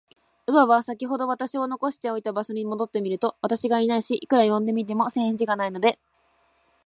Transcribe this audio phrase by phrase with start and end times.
[0.47, 5.99] 乳母は、さきほど私を残しておいた場所に戻ってみると、私がいないし、いくら呼んでみても、返事がないので、